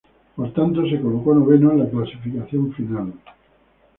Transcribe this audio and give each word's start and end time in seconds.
Por 0.35 0.51
tanto, 0.51 0.83
se 0.89 0.99
colocó 0.99 1.35
noveno 1.35 1.73
en 1.73 1.79
la 1.81 1.87
clasificación 1.91 2.73
final. 2.73 3.13